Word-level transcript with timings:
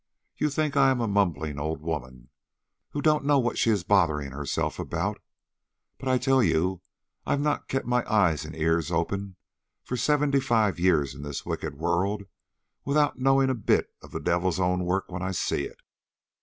You 0.35 0.49
think 0.49 0.75
I 0.75 0.89
am 0.89 0.99
a 0.99 1.07
mumbling 1.07 1.59
old 1.59 1.79
woman 1.79 2.29
who 2.89 3.03
don't 3.03 3.23
know 3.23 3.37
what 3.37 3.59
she 3.59 3.69
is 3.69 3.83
bothering 3.83 4.31
herself 4.31 4.79
about. 4.79 5.21
But 5.99 6.09
I 6.09 6.17
tell 6.17 6.41
you 6.41 6.81
I've 7.27 7.39
not 7.39 7.67
kept 7.67 7.85
my 7.85 8.03
eyes 8.11 8.43
and 8.43 8.55
ears 8.55 8.91
open 8.91 9.35
for 9.83 9.95
seventy 9.95 10.39
five 10.39 10.79
years 10.79 11.13
in 11.13 11.21
this 11.21 11.45
wicked 11.45 11.75
world 11.75 12.23
without 12.83 13.19
knowing 13.19 13.51
a 13.51 13.53
bit 13.53 13.93
of 14.01 14.09
the 14.09 14.19
devil's 14.19 14.59
own 14.59 14.85
work 14.85 15.05
when 15.11 15.21
I 15.21 15.29
see 15.29 15.65
it." 15.65 15.79